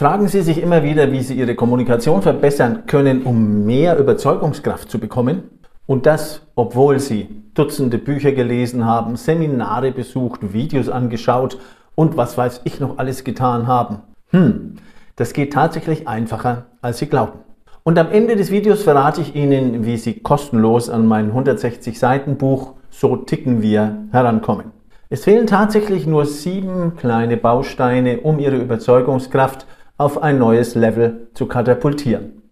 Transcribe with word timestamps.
Fragen 0.00 0.28
Sie 0.28 0.40
sich 0.40 0.62
immer 0.62 0.82
wieder, 0.82 1.12
wie 1.12 1.20
Sie 1.20 1.34
Ihre 1.34 1.54
Kommunikation 1.54 2.22
verbessern 2.22 2.84
können, 2.86 3.22
um 3.24 3.66
mehr 3.66 3.98
Überzeugungskraft 3.98 4.90
zu 4.90 4.98
bekommen? 4.98 5.42
Und 5.86 6.06
das, 6.06 6.40
obwohl 6.54 6.98
Sie 6.98 7.28
Dutzende 7.52 7.98
Bücher 7.98 8.32
gelesen 8.32 8.86
haben, 8.86 9.16
Seminare 9.16 9.92
besucht, 9.92 10.54
Videos 10.54 10.88
angeschaut 10.88 11.58
und 11.96 12.16
was 12.16 12.38
weiß 12.38 12.62
ich 12.64 12.80
noch 12.80 12.96
alles 12.96 13.24
getan 13.24 13.66
haben. 13.66 13.98
Hm, 14.30 14.76
das 15.16 15.34
geht 15.34 15.52
tatsächlich 15.52 16.08
einfacher, 16.08 16.64
als 16.80 16.96
Sie 16.96 17.06
glauben. 17.06 17.40
Und 17.82 17.98
am 17.98 18.10
Ende 18.10 18.36
des 18.36 18.50
Videos 18.50 18.82
verrate 18.82 19.20
ich 19.20 19.36
Ihnen, 19.36 19.84
wie 19.84 19.98
Sie 19.98 20.20
kostenlos 20.20 20.88
an 20.88 21.06
mein 21.06 21.26
160 21.26 21.98
Seiten 21.98 22.38
Buch 22.38 22.72
So 22.88 23.16
ticken 23.16 23.60
wir 23.60 24.06
herankommen. 24.12 24.72
Es 25.10 25.24
fehlen 25.24 25.46
tatsächlich 25.46 26.06
nur 26.06 26.24
sieben 26.24 26.96
kleine 26.96 27.36
Bausteine, 27.36 28.20
um 28.20 28.38
Ihre 28.38 28.56
Überzeugungskraft 28.56 29.66
auf 30.00 30.22
ein 30.22 30.38
neues 30.38 30.74
Level 30.74 31.28
zu 31.34 31.44
katapultieren. 31.44 32.42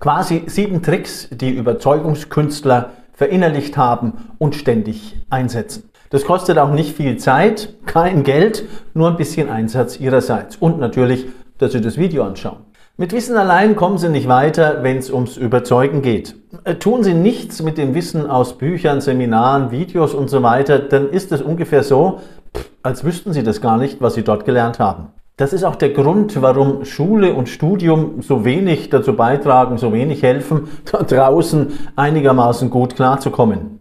Quasi 0.00 0.44
sieben 0.46 0.82
Tricks, 0.82 1.28
die 1.30 1.50
Überzeugungskünstler 1.50 2.92
verinnerlicht 3.12 3.76
haben 3.76 4.30
und 4.38 4.54
ständig 4.54 5.14
einsetzen. 5.28 5.90
Das 6.08 6.24
kostet 6.24 6.56
auch 6.56 6.70
nicht 6.70 6.96
viel 6.96 7.18
Zeit, 7.18 7.74
kein 7.84 8.22
Geld, 8.22 8.64
nur 8.94 9.08
ein 9.08 9.18
bisschen 9.18 9.50
Einsatz 9.50 10.00
Ihrerseits 10.00 10.56
und 10.56 10.78
natürlich, 10.78 11.26
dass 11.58 11.72
Sie 11.72 11.82
das 11.82 11.98
Video 11.98 12.24
anschauen. 12.24 12.58
Mit 12.96 13.12
Wissen 13.12 13.36
allein 13.36 13.76
kommen 13.76 13.98
Sie 13.98 14.08
nicht 14.08 14.28
weiter, 14.28 14.82
wenn 14.82 14.96
es 14.96 15.10
ums 15.10 15.36
Überzeugen 15.36 16.00
geht. 16.00 16.36
Äh, 16.64 16.76
tun 16.76 17.02
Sie 17.02 17.14
nichts 17.14 17.60
mit 17.62 17.76
dem 17.76 17.94
Wissen 17.94 18.30
aus 18.30 18.56
Büchern, 18.56 19.02
Seminaren, 19.02 19.70
Videos 19.70 20.14
und 20.14 20.30
so 20.30 20.42
weiter, 20.42 20.78
dann 20.78 21.10
ist 21.10 21.32
es 21.32 21.42
ungefähr 21.42 21.82
so, 21.82 22.20
als 22.82 23.04
wüssten 23.04 23.34
Sie 23.34 23.42
das 23.42 23.60
gar 23.60 23.76
nicht, 23.76 24.00
was 24.00 24.14
Sie 24.14 24.22
dort 24.22 24.46
gelernt 24.46 24.78
haben. 24.78 25.08
Das 25.36 25.52
ist 25.52 25.64
auch 25.64 25.74
der 25.74 25.90
Grund, 25.90 26.40
warum 26.42 26.84
Schule 26.84 27.34
und 27.34 27.48
Studium 27.48 28.22
so 28.22 28.44
wenig 28.44 28.88
dazu 28.90 29.14
beitragen, 29.16 29.78
so 29.78 29.92
wenig 29.92 30.22
helfen, 30.22 30.68
da 30.92 31.02
draußen 31.02 31.72
einigermaßen 31.96 32.70
gut 32.70 32.94
klarzukommen. 32.94 33.80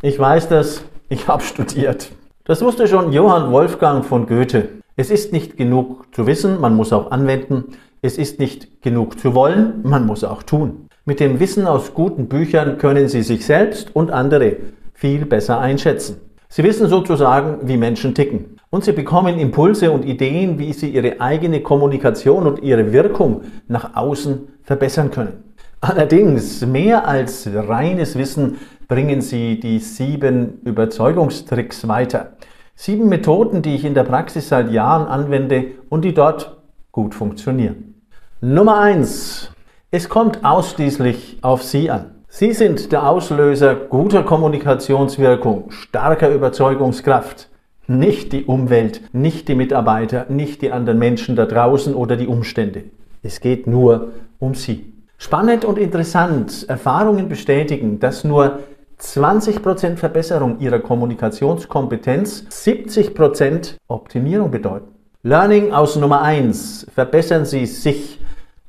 Ich 0.00 0.18
weiß 0.18 0.48
das, 0.48 0.82
ich 1.10 1.28
habe 1.28 1.42
studiert. 1.42 2.10
Das 2.44 2.62
wusste 2.62 2.88
schon 2.88 3.12
Johann 3.12 3.52
Wolfgang 3.52 4.02
von 4.02 4.26
Goethe. 4.26 4.68
Es 4.96 5.10
ist 5.10 5.30
nicht 5.30 5.58
genug 5.58 6.06
zu 6.14 6.26
wissen, 6.26 6.58
man 6.58 6.74
muss 6.74 6.90
auch 6.90 7.10
anwenden. 7.10 7.76
Es 8.00 8.16
ist 8.16 8.38
nicht 8.38 8.80
genug 8.80 9.18
zu 9.18 9.34
wollen, 9.34 9.80
man 9.82 10.06
muss 10.06 10.24
auch 10.24 10.42
tun. 10.42 10.88
Mit 11.04 11.20
dem 11.20 11.38
Wissen 11.38 11.66
aus 11.66 11.92
guten 11.92 12.28
Büchern 12.28 12.78
können 12.78 13.08
Sie 13.08 13.22
sich 13.22 13.44
selbst 13.44 13.94
und 13.94 14.10
andere 14.10 14.56
viel 14.94 15.26
besser 15.26 15.60
einschätzen. 15.60 16.16
Sie 16.48 16.64
wissen 16.64 16.88
sozusagen, 16.88 17.68
wie 17.68 17.76
Menschen 17.76 18.14
ticken. 18.14 18.53
Und 18.74 18.82
Sie 18.82 18.90
bekommen 18.90 19.38
Impulse 19.38 19.92
und 19.92 20.04
Ideen, 20.04 20.58
wie 20.58 20.72
Sie 20.72 20.88
Ihre 20.90 21.20
eigene 21.20 21.60
Kommunikation 21.60 22.44
und 22.44 22.60
Ihre 22.60 22.92
Wirkung 22.92 23.42
nach 23.68 23.94
außen 23.94 24.48
verbessern 24.64 25.12
können. 25.12 25.54
Allerdings, 25.80 26.66
mehr 26.66 27.06
als 27.06 27.48
reines 27.54 28.18
Wissen 28.18 28.58
bringen 28.88 29.20
Sie 29.20 29.60
die 29.60 29.78
sieben 29.78 30.60
Überzeugungstricks 30.64 31.86
weiter. 31.86 32.32
Sieben 32.74 33.08
Methoden, 33.08 33.62
die 33.62 33.76
ich 33.76 33.84
in 33.84 33.94
der 33.94 34.02
Praxis 34.02 34.48
seit 34.48 34.72
Jahren 34.72 35.06
anwende 35.06 35.66
und 35.88 36.04
die 36.04 36.12
dort 36.12 36.60
gut 36.90 37.14
funktionieren. 37.14 38.02
Nummer 38.40 38.80
eins: 38.80 39.52
Es 39.92 40.08
kommt 40.08 40.44
ausschließlich 40.44 41.38
auf 41.42 41.62
Sie 41.62 41.92
an. 41.92 42.24
Sie 42.26 42.52
sind 42.52 42.90
der 42.90 43.08
Auslöser 43.08 43.76
guter 43.76 44.24
Kommunikationswirkung, 44.24 45.70
starker 45.70 46.30
Überzeugungskraft. 46.30 47.50
Nicht 47.86 48.32
die 48.32 48.44
Umwelt, 48.44 49.02
nicht 49.12 49.48
die 49.48 49.54
Mitarbeiter, 49.54 50.26
nicht 50.28 50.62
die 50.62 50.72
anderen 50.72 50.98
Menschen 50.98 51.36
da 51.36 51.46
draußen 51.46 51.94
oder 51.94 52.16
die 52.16 52.26
Umstände. 52.26 52.84
Es 53.22 53.40
geht 53.40 53.66
nur 53.66 54.12
um 54.38 54.54
Sie. 54.54 54.92
Spannend 55.18 55.64
und 55.64 55.78
interessant. 55.78 56.66
Erfahrungen 56.68 57.28
bestätigen, 57.28 58.00
dass 58.00 58.24
nur 58.24 58.60
20% 59.00 59.96
Verbesserung 59.96 60.60
Ihrer 60.60 60.78
Kommunikationskompetenz 60.78 62.46
70% 62.50 63.76
Optimierung 63.88 64.50
bedeuten. 64.50 64.88
Learning 65.22 65.72
aus 65.72 65.96
Nummer 65.96 66.22
1. 66.22 66.86
Verbessern 66.94 67.44
Sie 67.44 67.66
sich. 67.66 68.20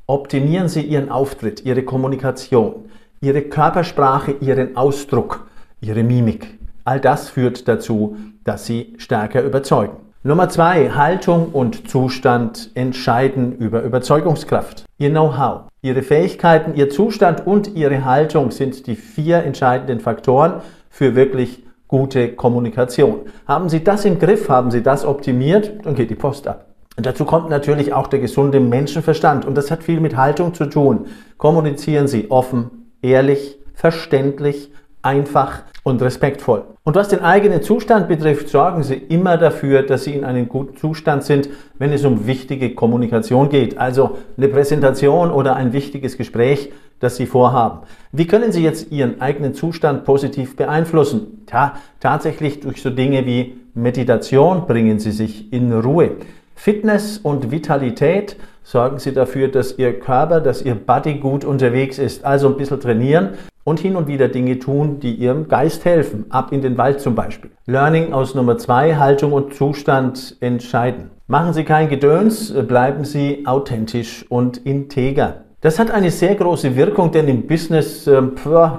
Optimieren 0.07 0.67
Sie 0.67 0.81
Ihren 0.81 1.09
Auftritt, 1.09 1.65
Ihre 1.65 1.83
Kommunikation 1.83 2.85
ihre 3.25 3.41
Körpersprache, 3.41 4.35
ihren 4.39 4.77
Ausdruck, 4.77 5.47
ihre 5.81 6.03
Mimik. 6.03 6.59
All 6.83 6.99
das 6.99 7.29
führt 7.29 7.67
dazu, 7.67 8.17
dass 8.45 8.65
sie 8.65 8.93
stärker 8.97 9.43
überzeugen. 9.43 9.97
Nummer 10.23 10.49
zwei, 10.49 10.89
Haltung 10.89 11.49
und 11.51 11.87
Zustand 11.89 12.71
entscheiden 12.73 13.57
über 13.57 13.83
Überzeugungskraft. 13.83 14.85
Ihr 14.97 15.11
Know-how, 15.11 15.63
Ihre 15.83 16.01
Fähigkeiten, 16.01 16.73
Ihr 16.73 16.89
Zustand 16.89 17.45
und 17.45 17.75
Ihre 17.75 18.05
Haltung 18.05 18.49
sind 18.49 18.87
die 18.87 18.95
vier 18.95 19.43
entscheidenden 19.43 19.99
Faktoren 19.99 20.61
für 20.89 21.15
wirklich 21.15 21.63
gute 21.87 22.29
Kommunikation. 22.33 23.19
Haben 23.47 23.69
Sie 23.69 23.83
das 23.83 24.05
im 24.05 24.17
Griff, 24.17 24.49
haben 24.49 24.71
Sie 24.71 24.81
das 24.81 25.05
optimiert, 25.05 25.85
dann 25.85 25.93
geht 25.93 26.09
die 26.09 26.15
Post 26.15 26.47
ab. 26.47 26.69
Und 26.97 27.05
dazu 27.05 27.25
kommt 27.25 27.49
natürlich 27.49 27.93
auch 27.93 28.07
der 28.07 28.19
gesunde 28.19 28.59
Menschenverstand 28.59 29.45
und 29.45 29.55
das 29.55 29.69
hat 29.69 29.83
viel 29.83 29.99
mit 29.99 30.15
Haltung 30.15 30.53
zu 30.53 30.65
tun. 30.65 31.07
Kommunizieren 31.37 32.07
Sie 32.07 32.31
offen, 32.31 32.93
ehrlich, 33.01 33.59
verständlich, 33.73 34.71
einfach 35.01 35.63
und 35.85 36.01
respektvoll. 36.01 36.63
Und 36.83 36.95
was 36.95 37.09
den 37.09 37.19
eigenen 37.19 37.61
Zustand 37.61 38.07
betrifft, 38.07 38.49
sorgen 38.49 38.81
Sie 38.81 38.95
immer 38.95 39.37
dafür, 39.37 39.83
dass 39.83 40.03
Sie 40.03 40.15
in 40.15 40.25
einem 40.25 40.49
guten 40.49 40.75
Zustand 40.77 41.23
sind, 41.23 41.47
wenn 41.77 41.93
es 41.93 42.03
um 42.03 42.25
wichtige 42.25 42.73
Kommunikation 42.73 43.49
geht. 43.49 43.77
Also 43.77 44.17
eine 44.35 44.47
Präsentation 44.47 45.29
oder 45.29 45.55
ein 45.55 45.73
wichtiges 45.73 46.17
Gespräch, 46.17 46.71
das 46.99 47.17
Sie 47.17 47.27
vorhaben. 47.27 47.81
Wie 48.11 48.25
können 48.25 48.51
Sie 48.51 48.63
jetzt 48.63 48.91
Ihren 48.91 49.21
eigenen 49.21 49.53
Zustand 49.53 50.05
positiv 50.05 50.55
beeinflussen? 50.55 51.45
Ja, 51.51 51.75
tatsächlich 51.99 52.61
durch 52.61 52.81
so 52.81 52.89
Dinge 52.89 53.27
wie 53.27 53.55
Meditation 53.75 54.65
bringen 54.65 54.97
Sie 54.97 55.11
sich 55.11 55.53
in 55.53 55.71
Ruhe. 55.71 56.13
Fitness 56.55 57.19
und 57.19 57.51
Vitalität 57.51 58.37
sorgen 58.63 58.97
Sie 58.97 59.13
dafür, 59.13 59.49
dass 59.49 59.77
Ihr 59.77 59.99
Körper, 59.99 60.41
dass 60.41 60.63
Ihr 60.63 60.73
Body 60.73 61.19
gut 61.19 61.45
unterwegs 61.45 61.99
ist. 61.99 62.25
Also 62.25 62.47
ein 62.47 62.57
bisschen 62.57 62.79
trainieren 62.79 63.33
und 63.65 63.81
hin 63.81 63.97
und 63.97 64.07
wieder 64.07 64.29
Dinge 64.29 64.59
tun, 64.59 65.01
die 65.01 65.15
Ihrem 65.15 65.49
Geist 65.49 65.83
helfen. 65.83 66.25
Ab 66.29 66.53
in 66.53 66.61
den 66.61 66.77
Wald 66.77 67.01
zum 67.01 67.15
Beispiel. 67.15 67.51
Learning 67.65 68.13
aus 68.13 68.35
Nummer 68.35 68.57
zwei, 68.57 68.95
Haltung 68.95 69.33
und 69.33 69.53
Zustand 69.53 70.37
entscheiden. 70.39 71.09
Machen 71.27 71.51
Sie 71.51 71.65
kein 71.65 71.89
Gedöns, 71.89 72.53
bleiben 72.67 73.03
Sie 73.03 73.45
authentisch 73.45 74.25
und 74.29 74.57
integer. 74.57 75.45
Das 75.61 75.79
hat 75.79 75.89
eine 75.89 76.11
sehr 76.11 76.35
große 76.35 76.75
Wirkung, 76.75 77.11
denn 77.11 77.27
im 77.27 77.47
Business 77.47 78.05
äh, 78.05 78.21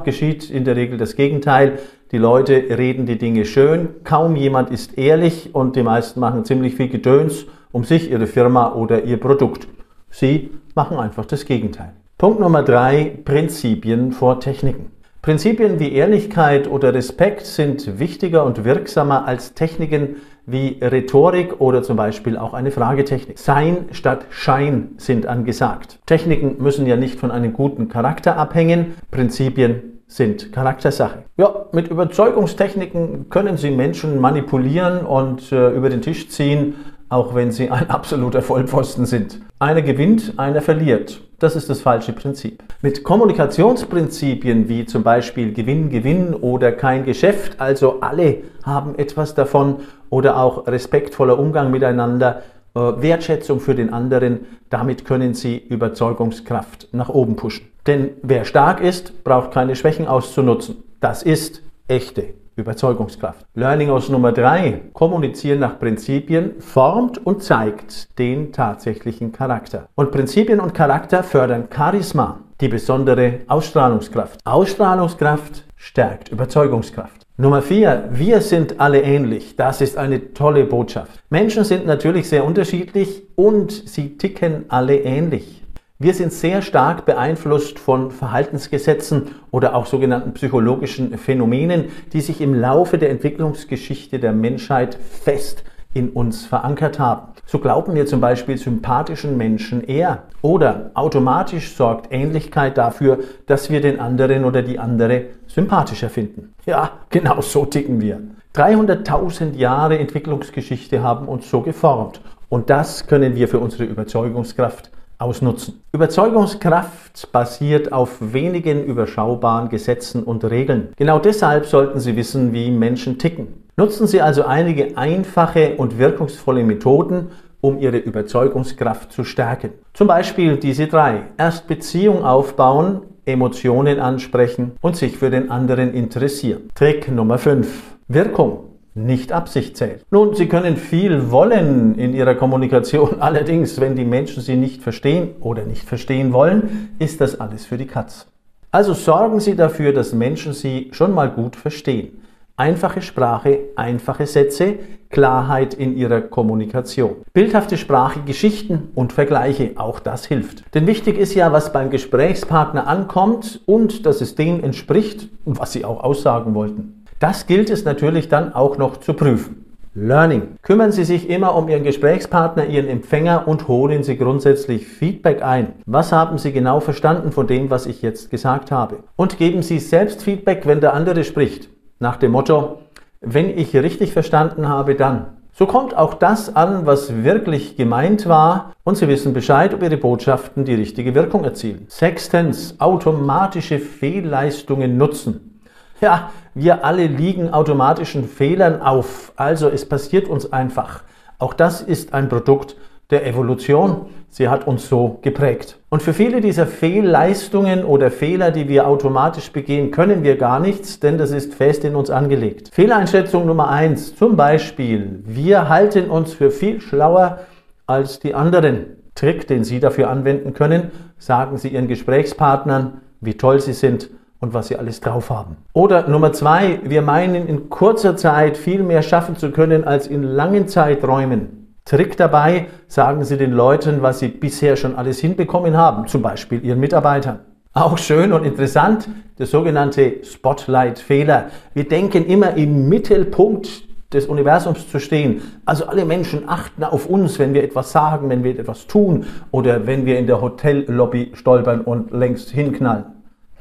geschieht 0.04 0.50
in 0.50 0.64
der 0.64 0.76
Regel 0.76 0.98
das 0.98 1.16
Gegenteil. 1.16 1.80
Die 2.12 2.18
Leute 2.18 2.52
reden 2.54 3.06
die 3.06 3.18
Dinge 3.18 3.44
schön, 3.44 3.88
kaum 4.04 4.36
jemand 4.36 4.70
ist 4.70 4.96
ehrlich 4.96 5.52
und 5.52 5.74
die 5.74 5.82
meisten 5.82 6.20
machen 6.20 6.44
ziemlich 6.44 6.76
viel 6.76 6.88
Gedöns 6.88 7.46
um 7.72 7.82
sich, 7.82 8.08
ihre 8.08 8.28
Firma 8.28 8.72
oder 8.72 9.02
ihr 9.02 9.18
Produkt. 9.18 9.66
Sie 10.10 10.50
machen 10.76 10.98
einfach 10.98 11.24
das 11.24 11.44
Gegenteil. 11.44 11.92
Punkt 12.18 12.40
Nummer 12.40 12.62
drei, 12.62 13.18
Prinzipien 13.26 14.10
vor 14.10 14.40
Techniken. 14.40 14.90
Prinzipien 15.20 15.78
wie 15.78 15.92
Ehrlichkeit 15.92 16.66
oder 16.66 16.94
Respekt 16.94 17.44
sind 17.44 17.98
wichtiger 17.98 18.46
und 18.46 18.64
wirksamer 18.64 19.26
als 19.26 19.52
Techniken 19.52 20.16
wie 20.46 20.78
Rhetorik 20.80 21.60
oder 21.60 21.82
zum 21.82 21.98
Beispiel 21.98 22.38
auch 22.38 22.54
eine 22.54 22.70
Fragetechnik. 22.70 23.38
Sein 23.38 23.88
statt 23.90 24.24
Schein 24.30 24.92
sind 24.96 25.26
angesagt. 25.26 25.98
Techniken 26.06 26.56
müssen 26.62 26.86
ja 26.86 26.96
nicht 26.96 27.20
von 27.20 27.30
einem 27.30 27.52
guten 27.52 27.90
Charakter 27.90 28.38
abhängen, 28.38 28.94
Prinzipien 29.10 30.00
sind 30.06 30.54
Charaktersache. 30.54 31.24
Ja, 31.36 31.66
mit 31.72 31.88
Überzeugungstechniken 31.88 33.28
können 33.28 33.58
Sie 33.58 33.70
Menschen 33.70 34.22
manipulieren 34.22 35.04
und 35.04 35.52
äh, 35.52 35.68
über 35.70 35.90
den 35.90 36.00
Tisch 36.00 36.30
ziehen 36.30 36.76
auch 37.08 37.34
wenn 37.34 37.52
sie 37.52 37.70
ein 37.70 37.90
absoluter 37.90 38.42
Vollpfosten 38.42 39.06
sind. 39.06 39.40
Einer 39.58 39.82
gewinnt, 39.82 40.34
einer 40.36 40.62
verliert. 40.62 41.20
Das 41.38 41.54
ist 41.54 41.68
das 41.68 41.80
falsche 41.80 42.12
Prinzip. 42.12 42.62
Mit 42.80 43.04
Kommunikationsprinzipien 43.04 44.68
wie 44.68 44.86
zum 44.86 45.02
Beispiel 45.02 45.52
Gewinn, 45.52 45.90
Gewinn 45.90 46.34
oder 46.34 46.72
kein 46.72 47.04
Geschäft, 47.04 47.60
also 47.60 48.00
alle 48.00 48.38
haben 48.64 48.98
etwas 48.98 49.34
davon, 49.34 49.76
oder 50.08 50.38
auch 50.38 50.66
respektvoller 50.66 51.38
Umgang 51.38 51.70
miteinander, 51.70 52.42
äh, 52.74 52.78
Wertschätzung 52.78 53.60
für 53.60 53.74
den 53.74 53.92
anderen, 53.92 54.46
damit 54.70 55.04
können 55.04 55.34
Sie 55.34 55.58
Überzeugungskraft 55.58 56.88
nach 56.92 57.08
oben 57.08 57.36
pushen. 57.36 57.68
Denn 57.86 58.10
wer 58.22 58.44
stark 58.44 58.80
ist, 58.80 59.24
braucht 59.24 59.52
keine 59.52 59.76
Schwächen 59.76 60.06
auszunutzen. 60.06 60.76
Das 61.00 61.22
ist 61.22 61.62
echte 61.88 62.45
Überzeugungskraft. 62.56 63.46
Learning 63.54 63.90
aus 63.90 64.08
Nummer 64.08 64.32
drei: 64.32 64.82
Kommunizieren 64.92 65.60
nach 65.60 65.78
Prinzipien 65.78 66.60
formt 66.60 67.24
und 67.24 67.42
zeigt 67.42 68.18
den 68.18 68.52
tatsächlichen 68.52 69.32
Charakter. 69.32 69.88
Und 69.94 70.10
Prinzipien 70.10 70.60
und 70.60 70.74
Charakter 70.74 71.22
fördern 71.22 71.68
Charisma, 71.74 72.40
die 72.60 72.68
besondere 72.68 73.40
Ausstrahlungskraft. 73.46 74.40
Ausstrahlungskraft 74.44 75.64
stärkt 75.76 76.30
Überzeugungskraft. 76.30 77.26
Nummer 77.38 77.60
vier, 77.60 78.08
wir 78.12 78.40
sind 78.40 78.80
alle 78.80 79.02
ähnlich. 79.02 79.56
Das 79.56 79.82
ist 79.82 79.98
eine 79.98 80.32
tolle 80.32 80.64
Botschaft. 80.64 81.22
Menschen 81.28 81.64
sind 81.64 81.84
natürlich 81.84 82.30
sehr 82.30 82.46
unterschiedlich 82.46 83.24
und 83.34 83.70
sie 83.70 84.16
ticken 84.16 84.64
alle 84.68 84.96
ähnlich. 84.96 85.62
Wir 85.98 86.12
sind 86.12 86.30
sehr 86.30 86.60
stark 86.60 87.06
beeinflusst 87.06 87.78
von 87.78 88.10
Verhaltensgesetzen 88.10 89.28
oder 89.50 89.74
auch 89.74 89.86
sogenannten 89.86 90.34
psychologischen 90.34 91.16
Phänomenen, 91.16 91.86
die 92.12 92.20
sich 92.20 92.42
im 92.42 92.52
Laufe 92.52 92.98
der 92.98 93.08
Entwicklungsgeschichte 93.08 94.18
der 94.18 94.32
Menschheit 94.32 94.94
fest 94.94 95.64
in 95.94 96.10
uns 96.10 96.44
verankert 96.44 96.98
haben. 96.98 97.32
So 97.46 97.60
glauben 97.60 97.94
wir 97.94 98.04
zum 98.04 98.20
Beispiel 98.20 98.58
sympathischen 98.58 99.38
Menschen 99.38 99.82
eher. 99.84 100.24
Oder 100.42 100.90
automatisch 100.92 101.74
sorgt 101.74 102.12
Ähnlichkeit 102.12 102.76
dafür, 102.76 103.20
dass 103.46 103.70
wir 103.70 103.80
den 103.80 103.98
anderen 103.98 104.44
oder 104.44 104.60
die 104.60 104.78
andere 104.78 105.28
sympathischer 105.46 106.10
finden. 106.10 106.52
Ja, 106.66 106.90
genau 107.08 107.40
so 107.40 107.64
ticken 107.64 108.02
wir. 108.02 108.20
300.000 108.54 109.54
Jahre 109.54 109.98
Entwicklungsgeschichte 109.98 111.02
haben 111.02 111.26
uns 111.26 111.48
so 111.48 111.62
geformt. 111.62 112.20
Und 112.50 112.68
das 112.68 113.06
können 113.06 113.34
wir 113.34 113.48
für 113.48 113.60
unsere 113.60 113.84
Überzeugungskraft 113.84 114.90
ausnutzen. 115.18 115.82
Überzeugungskraft 115.92 117.32
basiert 117.32 117.92
auf 117.92 118.18
wenigen 118.20 118.84
überschaubaren 118.84 119.68
Gesetzen 119.68 120.22
und 120.22 120.44
Regeln. 120.44 120.88
Genau 120.96 121.18
deshalb 121.18 121.66
sollten 121.66 122.00
Sie 122.00 122.16
wissen, 122.16 122.52
wie 122.52 122.70
Menschen 122.70 123.18
ticken. 123.18 123.64
Nutzen 123.76 124.06
Sie 124.06 124.22
also 124.22 124.44
einige 124.44 124.96
einfache 124.96 125.74
und 125.76 125.98
wirkungsvolle 125.98 126.64
Methoden, 126.64 127.28
um 127.60 127.78
Ihre 127.78 127.98
Überzeugungskraft 127.98 129.12
zu 129.12 129.24
stärken. 129.24 129.70
Zum 129.92 130.06
Beispiel 130.06 130.56
diese 130.56 130.86
drei. 130.86 131.22
Erst 131.36 131.66
Beziehung 131.66 132.24
aufbauen, 132.24 133.02
Emotionen 133.24 133.98
ansprechen 133.98 134.72
und 134.80 134.96
sich 134.96 135.16
für 135.18 135.30
den 135.30 135.50
anderen 135.50 135.92
interessieren. 135.92 136.70
Trick 136.74 137.10
Nummer 137.10 137.38
5. 137.38 137.96
Wirkung. 138.08 138.75
Nicht 138.98 139.30
Absicht 139.30 139.76
zählt. 139.76 140.06
Nun, 140.10 140.34
Sie 140.34 140.48
können 140.48 140.78
viel 140.78 141.30
wollen 141.30 141.96
in 141.96 142.14
Ihrer 142.14 142.34
Kommunikation, 142.34 143.16
allerdings, 143.20 143.78
wenn 143.78 143.94
die 143.94 144.06
Menschen 144.06 144.42
Sie 144.42 144.56
nicht 144.56 144.82
verstehen 144.82 145.34
oder 145.40 145.64
nicht 145.64 145.86
verstehen 145.86 146.32
wollen, 146.32 146.88
ist 146.98 147.20
das 147.20 147.38
alles 147.38 147.66
für 147.66 147.76
die 147.76 147.86
Katz. 147.86 148.26
Also 148.70 148.94
sorgen 148.94 149.38
Sie 149.38 149.54
dafür, 149.54 149.92
dass 149.92 150.14
Menschen 150.14 150.54
Sie 150.54 150.88
schon 150.92 151.12
mal 151.12 151.30
gut 151.30 151.56
verstehen. 151.56 152.22
Einfache 152.56 153.02
Sprache, 153.02 153.58
einfache 153.76 154.26
Sätze, 154.26 154.78
Klarheit 155.10 155.74
in 155.74 155.94
ihrer 155.94 156.22
Kommunikation. 156.22 157.16
Bildhafte 157.34 157.76
Sprache, 157.76 158.20
Geschichten 158.20 158.88
und 158.94 159.12
Vergleiche, 159.12 159.72
auch 159.76 160.00
das 160.00 160.24
hilft. 160.24 160.64
Denn 160.74 160.86
wichtig 160.86 161.18
ist 161.18 161.34
ja, 161.34 161.52
was 161.52 161.70
beim 161.70 161.90
Gesprächspartner 161.90 162.86
ankommt 162.86 163.60
und 163.66 164.06
dass 164.06 164.22
es 164.22 164.36
dem 164.36 164.64
entspricht, 164.64 165.28
was 165.44 165.74
sie 165.74 165.84
auch 165.84 166.02
aussagen 166.02 166.54
wollten. 166.54 166.95
Das 167.18 167.46
gilt 167.46 167.70
es 167.70 167.84
natürlich 167.84 168.28
dann 168.28 168.52
auch 168.52 168.76
noch 168.76 168.98
zu 168.98 169.14
prüfen. 169.14 169.64
Learning. 169.94 170.56
Kümmern 170.60 170.92
Sie 170.92 171.04
sich 171.04 171.30
immer 171.30 171.54
um 171.54 171.70
Ihren 171.70 171.82
Gesprächspartner, 171.82 172.66
Ihren 172.66 172.86
Empfänger 172.86 173.48
und 173.48 173.66
holen 173.66 174.02
Sie 174.02 174.18
grundsätzlich 174.18 174.86
Feedback 174.86 175.42
ein. 175.42 175.72
Was 175.86 176.12
haben 176.12 176.36
Sie 176.36 176.52
genau 176.52 176.80
verstanden 176.80 177.32
von 177.32 177.46
dem, 177.46 177.70
was 177.70 177.86
ich 177.86 178.02
jetzt 178.02 178.30
gesagt 178.30 178.70
habe? 178.70 178.98
Und 179.16 179.38
geben 179.38 179.62
Sie 179.62 179.78
selbst 179.78 180.22
Feedback, 180.22 180.66
wenn 180.66 180.82
der 180.82 180.92
andere 180.92 181.24
spricht 181.24 181.70
nach 181.98 182.16
dem 182.16 182.32
Motto, 182.32 182.80
wenn 183.22 183.56
ich 183.56 183.74
richtig 183.74 184.12
verstanden 184.12 184.68
habe, 184.68 184.94
dann. 184.94 185.28
So 185.52 185.64
kommt 185.64 185.96
auch 185.96 186.12
das 186.12 186.54
an, 186.54 186.84
was 186.84 187.24
wirklich 187.24 187.78
gemeint 187.78 188.28
war 188.28 188.74
und 188.84 188.98
Sie 188.98 189.08
wissen 189.08 189.32
Bescheid, 189.32 189.72
ob 189.72 189.82
Ihre 189.82 189.96
Botschaften 189.96 190.66
die 190.66 190.74
richtige 190.74 191.14
Wirkung 191.14 191.44
erzielen. 191.44 191.86
Sechstens, 191.88 192.78
automatische 192.78 193.78
Fehlleistungen 193.78 194.98
nutzen. 194.98 195.62
Ja, 196.02 196.30
wir 196.56 196.86
alle 196.86 197.06
liegen 197.06 197.50
automatischen 197.50 198.26
Fehlern 198.26 198.80
auf, 198.80 199.32
also 199.36 199.68
es 199.68 199.86
passiert 199.86 200.26
uns 200.26 200.54
einfach. 200.54 201.02
Auch 201.38 201.52
das 201.52 201.82
ist 201.82 202.14
ein 202.14 202.30
Produkt 202.30 202.76
der 203.10 203.26
Evolution. 203.26 204.06
Sie 204.30 204.48
hat 204.48 204.66
uns 204.66 204.88
so 204.88 205.18
geprägt. 205.20 205.78
Und 205.90 206.02
für 206.02 206.14
viele 206.14 206.40
dieser 206.40 206.66
Fehlleistungen 206.66 207.84
oder 207.84 208.10
Fehler, 208.10 208.52
die 208.52 208.70
wir 208.70 208.88
automatisch 208.88 209.52
begehen, 209.52 209.90
können 209.90 210.22
wir 210.22 210.38
gar 210.38 210.58
nichts, 210.58 210.98
denn 210.98 211.18
das 211.18 211.30
ist 211.30 211.54
fest 211.54 211.84
in 211.84 211.94
uns 211.94 212.08
angelegt. 212.08 212.70
Fehleinschätzung 212.72 213.44
Nummer 213.44 213.68
eins, 213.68 214.16
zum 214.16 214.36
Beispiel, 214.36 215.22
wir 215.26 215.68
halten 215.68 216.08
uns 216.08 216.32
für 216.32 216.50
viel 216.50 216.80
schlauer 216.80 217.40
als 217.86 218.18
die 218.18 218.34
anderen. 218.34 218.96
Trick, 219.14 219.46
den 219.46 219.62
Sie 219.62 219.78
dafür 219.78 220.08
anwenden 220.08 220.54
können, 220.54 220.90
sagen 221.18 221.58
Sie 221.58 221.68
Ihren 221.68 221.86
Gesprächspartnern, 221.86 223.02
wie 223.20 223.34
toll 223.34 223.60
Sie 223.60 223.74
sind 223.74 224.08
und 224.46 224.54
was 224.54 224.68
sie 224.68 224.76
alles 224.76 225.00
drauf 225.00 225.28
haben. 225.28 225.56
Oder 225.72 226.08
Nummer 226.08 226.32
zwei, 226.32 226.78
wir 226.84 227.02
meinen 227.02 227.48
in 227.48 227.68
kurzer 227.68 228.16
Zeit 228.16 228.56
viel 228.56 228.82
mehr 228.82 229.02
schaffen 229.02 229.36
zu 229.36 229.50
können 229.50 229.84
als 229.84 230.06
in 230.06 230.22
langen 230.22 230.68
Zeiträumen. 230.68 231.74
Trick 231.84 232.16
dabei, 232.16 232.66
sagen 232.88 233.24
Sie 233.24 233.36
den 233.36 233.52
Leuten, 233.52 234.02
was 234.02 234.20
Sie 234.20 234.28
bisher 234.28 234.76
schon 234.76 234.96
alles 234.96 235.18
hinbekommen 235.18 235.76
haben, 235.76 236.06
zum 236.06 236.22
Beispiel 236.22 236.64
Ihren 236.64 236.80
Mitarbeitern. 236.80 237.40
Auch 237.74 237.98
schön 237.98 238.32
und 238.32 238.44
interessant, 238.44 239.08
der 239.38 239.46
sogenannte 239.46 240.24
Spotlight-Fehler. 240.24 241.46
Wir 241.74 241.88
denken 241.88 242.24
immer 242.24 242.54
im 242.54 242.88
Mittelpunkt 242.88 243.84
des 244.12 244.26
Universums 244.26 244.88
zu 244.88 245.00
stehen. 245.00 245.42
Also 245.64 245.86
alle 245.86 246.04
Menschen 246.04 246.48
achten 246.48 246.84
auf 246.84 247.06
uns, 247.06 247.38
wenn 247.38 247.52
wir 247.52 247.64
etwas 247.64 247.90
sagen, 247.92 248.28
wenn 248.28 248.44
wir 248.44 248.58
etwas 248.58 248.86
tun 248.86 249.26
oder 249.50 249.86
wenn 249.86 250.06
wir 250.06 250.18
in 250.18 250.26
der 250.26 250.40
Hotellobby 250.40 251.32
stolpern 251.34 251.80
und 251.80 252.12
längst 252.12 252.50
hinknallen. 252.50 253.04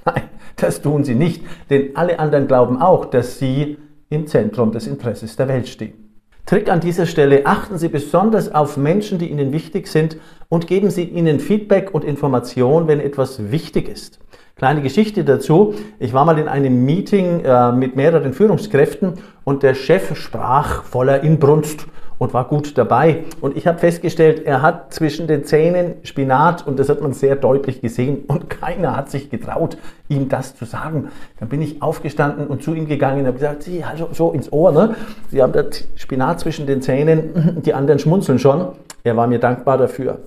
Nein, 0.05 0.23
das 0.57 0.81
tun 0.81 1.03
sie 1.03 1.15
nicht, 1.15 1.43
denn 1.69 1.95
alle 1.95 2.19
anderen 2.19 2.47
glauben 2.47 2.81
auch, 2.81 3.05
dass 3.05 3.39
sie 3.39 3.77
im 4.09 4.27
Zentrum 4.27 4.71
des 4.71 4.87
Interesses 4.87 5.35
der 5.35 5.47
Welt 5.47 5.67
stehen. 5.67 6.05
Trick 6.45 6.69
an 6.69 6.79
dieser 6.79 7.07
Stelle, 7.07 7.47
achten 7.47 7.79
Sie 7.79 7.89
besonders 7.89 8.53
auf 8.53 8.77
Menschen, 8.77 9.17
die 9.17 9.31
Ihnen 9.31 9.51
wichtig 9.51 9.87
sind 9.87 10.17
und 10.47 10.67
geben 10.67 10.91
Sie 10.91 11.03
ihnen 11.03 11.39
Feedback 11.39 11.91
und 11.91 12.03
Information, 12.03 12.87
wenn 12.87 12.99
etwas 12.99 13.51
wichtig 13.51 13.89
ist. 13.89 14.19
Kleine 14.55 14.83
Geschichte 14.83 15.23
dazu. 15.23 15.73
Ich 15.97 16.13
war 16.13 16.23
mal 16.23 16.37
in 16.37 16.47
einem 16.47 16.85
Meeting 16.85 17.43
äh, 17.43 17.71
mit 17.71 17.95
mehreren 17.95 18.31
Führungskräften 18.31 19.15
und 19.43 19.63
der 19.63 19.73
Chef 19.73 20.15
sprach 20.15 20.83
voller 20.83 21.23
Inbrunst 21.23 21.87
und 22.17 22.33
war 22.33 22.45
gut 22.45 22.77
dabei. 22.77 23.23
Und 23.41 23.57
ich 23.57 23.67
habe 23.67 23.79
festgestellt, 23.79 24.45
er 24.45 24.61
hat 24.61 24.93
zwischen 24.93 25.27
den 25.27 25.43
Zähnen 25.43 25.95
Spinat 26.03 26.65
und 26.65 26.79
das 26.79 26.89
hat 26.89 27.01
man 27.01 27.13
sehr 27.13 27.35
deutlich 27.35 27.81
gesehen 27.81 28.23
und 28.27 28.49
keiner 28.49 28.95
hat 28.95 29.09
sich 29.09 29.29
getraut, 29.29 29.77
ihm 30.09 30.29
das 30.29 30.55
zu 30.55 30.65
sagen. 30.65 31.09
Dann 31.39 31.49
bin 31.49 31.61
ich 31.61 31.81
aufgestanden 31.81 32.47
und 32.47 32.63
zu 32.63 32.73
ihm 32.73 32.87
gegangen 32.87 33.21
und 33.21 33.27
habe 33.27 33.37
gesagt, 33.37 33.63
Sie, 33.63 33.83
also 33.83 34.09
so 34.11 34.31
ins 34.31 34.51
Ohr, 34.51 34.71
ne? 34.71 34.95
Sie 35.29 35.41
haben 35.41 35.53
das 35.53 35.87
Spinat 35.95 36.39
zwischen 36.39 36.67
den 36.67 36.81
Zähnen, 36.81 37.61
die 37.65 37.73
anderen 37.73 37.99
schmunzeln 37.99 38.39
schon. 38.39 38.69
Er 39.03 39.17
war 39.17 39.27
mir 39.27 39.39
dankbar 39.39 39.77
dafür. 39.77 40.19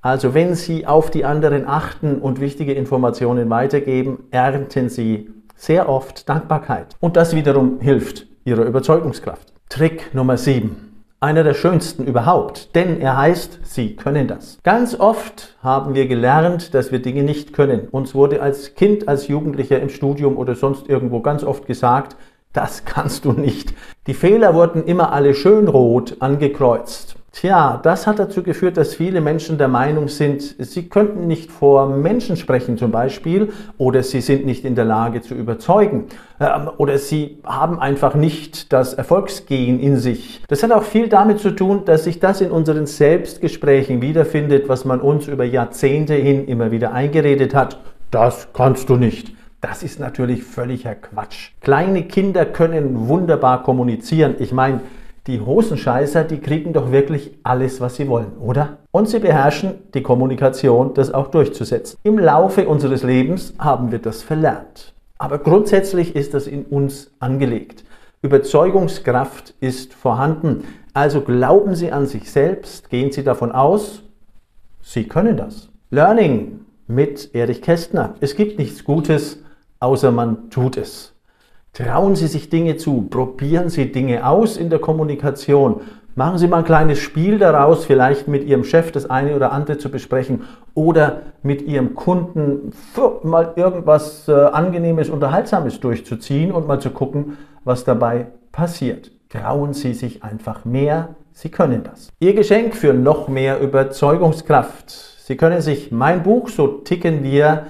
Also 0.00 0.34
wenn 0.34 0.54
Sie 0.54 0.86
auf 0.86 1.10
die 1.10 1.24
anderen 1.24 1.66
achten 1.66 2.16
und 2.16 2.40
wichtige 2.40 2.72
Informationen 2.72 3.48
weitergeben, 3.50 4.24
ernten 4.32 4.88
Sie 4.88 5.30
sehr 5.54 5.88
oft 5.88 6.28
Dankbarkeit. 6.28 6.96
Und 6.98 7.16
das 7.16 7.36
wiederum 7.36 7.78
hilft 7.80 8.26
Ihrer 8.44 8.64
Überzeugungskraft. 8.64 9.52
Trick 9.68 10.12
Nummer 10.12 10.36
7 10.36 10.91
einer 11.22 11.44
der 11.44 11.54
schönsten 11.54 12.04
überhaupt, 12.04 12.74
denn 12.74 13.00
er 13.00 13.16
heißt, 13.16 13.60
Sie 13.62 13.94
können 13.94 14.26
das. 14.26 14.58
Ganz 14.64 14.98
oft 14.98 15.56
haben 15.62 15.94
wir 15.94 16.08
gelernt, 16.08 16.74
dass 16.74 16.90
wir 16.90 17.00
Dinge 17.00 17.22
nicht 17.22 17.52
können. 17.52 17.88
Uns 17.88 18.14
wurde 18.14 18.42
als 18.42 18.74
Kind, 18.74 19.06
als 19.06 19.28
Jugendlicher 19.28 19.80
im 19.80 19.88
Studium 19.88 20.36
oder 20.36 20.56
sonst 20.56 20.88
irgendwo 20.88 21.20
ganz 21.20 21.44
oft 21.44 21.66
gesagt, 21.66 22.16
das 22.52 22.84
kannst 22.84 23.24
du 23.24 23.32
nicht. 23.32 23.72
Die 24.08 24.14
Fehler 24.14 24.54
wurden 24.54 24.84
immer 24.84 25.12
alle 25.12 25.34
schön 25.34 25.68
rot 25.68 26.16
angekreuzt. 26.18 27.16
Tja, 27.32 27.80
das 27.82 28.06
hat 28.06 28.18
dazu 28.18 28.42
geführt, 28.42 28.76
dass 28.76 28.94
viele 28.94 29.22
Menschen 29.22 29.56
der 29.56 29.66
Meinung 29.66 30.08
sind, 30.08 30.54
sie 30.58 30.90
könnten 30.90 31.26
nicht 31.26 31.50
vor 31.50 31.88
Menschen 31.88 32.36
sprechen 32.36 32.76
zum 32.76 32.90
Beispiel 32.90 33.54
oder 33.78 34.02
sie 34.02 34.20
sind 34.20 34.44
nicht 34.44 34.66
in 34.66 34.74
der 34.74 34.84
Lage 34.84 35.22
zu 35.22 35.34
überzeugen 35.34 36.08
ähm, 36.40 36.70
oder 36.76 36.98
sie 36.98 37.38
haben 37.42 37.78
einfach 37.80 38.14
nicht 38.14 38.70
das 38.74 38.92
Erfolgsgehen 38.92 39.80
in 39.80 39.96
sich. 39.96 40.42
Das 40.48 40.62
hat 40.62 40.72
auch 40.72 40.82
viel 40.82 41.08
damit 41.08 41.40
zu 41.40 41.52
tun, 41.52 41.86
dass 41.86 42.04
sich 42.04 42.20
das 42.20 42.42
in 42.42 42.50
unseren 42.50 42.84
Selbstgesprächen 42.84 44.02
wiederfindet, 44.02 44.68
was 44.68 44.84
man 44.84 45.00
uns 45.00 45.26
über 45.26 45.44
Jahrzehnte 45.44 46.14
hin 46.14 46.46
immer 46.46 46.70
wieder 46.70 46.92
eingeredet 46.92 47.54
hat. 47.54 47.80
Das 48.10 48.48
kannst 48.52 48.90
du 48.90 48.96
nicht. 48.96 49.32
Das 49.62 49.82
ist 49.82 49.98
natürlich 49.98 50.42
völliger 50.42 50.94
Quatsch. 50.96 51.52
Kleine 51.62 52.02
Kinder 52.02 52.44
können 52.44 53.08
wunderbar 53.08 53.62
kommunizieren. 53.62 54.34
Ich 54.38 54.52
meine, 54.52 54.80
die 55.26 55.40
Hosenscheißer, 55.40 56.24
die 56.24 56.38
kriegen 56.38 56.72
doch 56.72 56.90
wirklich 56.90 57.38
alles, 57.44 57.80
was 57.80 57.96
sie 57.96 58.08
wollen, 58.08 58.36
oder? 58.38 58.78
Und 58.90 59.08
sie 59.08 59.20
beherrschen 59.20 59.74
die 59.94 60.02
Kommunikation, 60.02 60.94
das 60.94 61.14
auch 61.14 61.28
durchzusetzen. 61.28 61.98
Im 62.02 62.18
Laufe 62.18 62.68
unseres 62.68 63.04
Lebens 63.04 63.54
haben 63.58 63.92
wir 63.92 64.00
das 64.00 64.22
verlernt. 64.22 64.94
Aber 65.18 65.38
grundsätzlich 65.38 66.16
ist 66.16 66.34
das 66.34 66.48
in 66.48 66.64
uns 66.64 67.12
angelegt. 67.20 67.84
Überzeugungskraft 68.22 69.54
ist 69.60 69.94
vorhanden. 69.94 70.64
Also 70.94 71.20
glauben 71.20 71.74
Sie 71.74 71.92
an 71.92 72.06
sich 72.06 72.30
selbst, 72.30 72.90
gehen 72.90 73.12
Sie 73.12 73.22
davon 73.22 73.52
aus, 73.52 74.02
Sie 74.82 75.04
können 75.04 75.36
das. 75.36 75.68
Learning 75.90 76.60
mit 76.88 77.34
Erich 77.34 77.62
Kästner. 77.62 78.14
Es 78.20 78.34
gibt 78.34 78.58
nichts 78.58 78.84
Gutes, 78.84 79.38
außer 79.78 80.10
man 80.10 80.50
tut 80.50 80.76
es. 80.76 81.14
Trauen 81.74 82.16
Sie 82.16 82.26
sich 82.26 82.50
Dinge 82.50 82.76
zu, 82.76 83.06
probieren 83.08 83.70
Sie 83.70 83.92
Dinge 83.92 84.26
aus 84.26 84.58
in 84.58 84.68
der 84.68 84.78
Kommunikation. 84.78 85.80
Machen 86.14 86.36
Sie 86.36 86.46
mal 86.46 86.58
ein 86.58 86.64
kleines 86.64 86.98
Spiel 86.98 87.38
daraus, 87.38 87.86
vielleicht 87.86 88.28
mit 88.28 88.44
Ihrem 88.44 88.64
Chef 88.64 88.92
das 88.92 89.08
eine 89.08 89.34
oder 89.34 89.52
andere 89.52 89.78
zu 89.78 89.90
besprechen 89.90 90.42
oder 90.74 91.22
mit 91.42 91.62
Ihrem 91.62 91.94
Kunden 91.94 92.74
mal 93.22 93.54
irgendwas 93.56 94.28
äh, 94.28 94.32
Angenehmes, 94.32 95.08
Unterhaltsames 95.08 95.80
durchzuziehen 95.80 96.52
und 96.52 96.68
mal 96.68 96.78
zu 96.78 96.90
gucken, 96.90 97.38
was 97.64 97.84
dabei 97.84 98.26
passiert. 98.52 99.10
Trauen 99.30 99.72
Sie 99.72 99.94
sich 99.94 100.22
einfach 100.22 100.66
mehr, 100.66 101.14
Sie 101.32 101.48
können 101.48 101.84
das. 101.84 102.10
Ihr 102.20 102.34
Geschenk 102.34 102.76
für 102.76 102.92
noch 102.92 103.28
mehr 103.28 103.60
Überzeugungskraft. 103.60 104.90
Sie 104.90 105.38
können 105.38 105.62
sich 105.62 105.90
mein 105.90 106.22
Buch 106.22 106.50
So 106.50 106.66
ticken 106.66 107.22
wir 107.22 107.68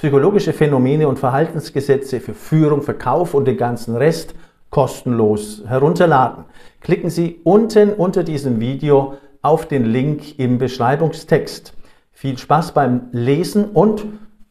psychologische 0.00 0.54
Phänomene 0.54 1.06
und 1.08 1.18
Verhaltensgesetze 1.18 2.20
für 2.20 2.32
Führung, 2.32 2.80
Verkauf 2.80 3.34
und 3.34 3.44
den 3.44 3.58
ganzen 3.58 3.96
Rest 3.96 4.34
kostenlos 4.70 5.62
herunterladen. 5.66 6.46
Klicken 6.80 7.10
Sie 7.10 7.42
unten 7.44 7.92
unter 7.92 8.22
diesem 8.22 8.60
Video 8.60 9.18
auf 9.42 9.68
den 9.68 9.84
Link 9.84 10.38
im 10.38 10.56
Beschreibungstext. 10.56 11.74
Viel 12.12 12.38
Spaß 12.38 12.72
beim 12.72 13.08
Lesen 13.12 13.66
und 13.66 14.06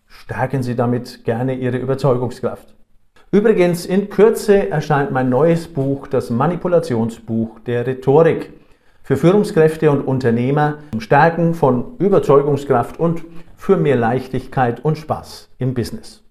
stärken 0.06 0.62
Sie 0.62 0.75
damit 0.75 1.24
gerne 1.24 1.56
Ihre 1.56 1.77
Überzeugungskraft. 1.77 2.75
Übrigens, 3.32 3.88
in 3.88 4.12
Kürze 4.12 4.70
erscheint 4.70 5.10
mein 5.10 5.29
neues 5.29 5.68
Buch, 5.68 6.06
das 6.06 6.29
Manipulationsbuch 6.29 7.60
der 7.62 7.88
Rhetorik, 7.88 8.53
für 9.01 9.18
Führungskräfte 9.18 9.89
und 9.89 10.01
Unternehmer 10.01 10.77
zum 10.91 11.01
Stärken 11.01 11.56
von 11.56 11.96
Überzeugungskraft 11.98 13.00
und 13.00 13.24
für 13.59 13.75
mehr 13.75 13.97
Leichtigkeit 13.97 14.79
und 14.85 14.97
Spaß 14.97 15.49
im 15.57 15.73
Business. 15.73 16.23